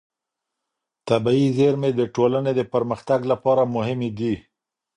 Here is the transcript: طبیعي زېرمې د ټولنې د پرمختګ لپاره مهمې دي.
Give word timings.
طبیعي 1.07 1.47
زېرمې 1.57 1.91
د 1.95 2.01
ټولنې 2.15 2.51
د 2.55 2.61
پرمختګ 2.73 3.19
لپاره 3.31 3.63
مهمې 3.75 4.09
دي. 4.19 4.33